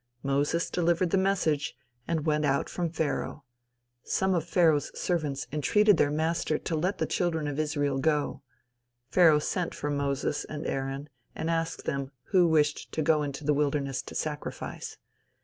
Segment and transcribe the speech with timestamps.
[0.23, 1.75] Moses delivered the message,
[2.07, 3.43] and went out from Pharaoh.
[4.03, 8.41] Some of Pharaoh's servants entreated their master to let the children of Israel go.
[9.11, 13.53] Pharaoh sent for Moses and Aaron and asked them, who wished to go into the
[13.53, 14.97] wilderness to sacrifice.